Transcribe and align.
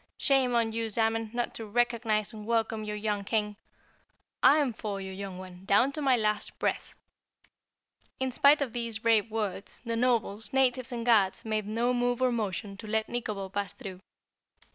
Shame 0.17 0.55
on 0.55 0.71
you, 0.71 0.89
Zamen, 0.89 1.31
not 1.31 1.53
to 1.53 1.65
recognize 1.67 2.33
and 2.33 2.47
welcome 2.47 2.83
your 2.83 2.95
young 2.95 3.23
King. 3.23 3.55
I'm 4.41 4.73
for 4.73 4.99
you, 4.99 5.11
young 5.11 5.37
one, 5.37 5.63
down 5.65 5.91
to 5.91 6.01
my 6.01 6.17
last 6.17 6.57
breath!" 6.57 6.95
In 8.19 8.31
spite 8.31 8.63
of 8.63 8.73
these 8.73 8.97
brave 9.05 9.29
words, 9.29 9.79
the 9.85 9.95
nobles, 9.95 10.53
natives 10.53 10.91
and 10.91 11.05
guards 11.05 11.45
made 11.45 11.67
no 11.67 11.93
move 11.93 12.19
or 12.19 12.31
motion 12.31 12.77
to 12.77 12.87
let 12.87 13.09
Nikobo 13.09 13.49
pass 13.49 13.73
through. 13.73 14.01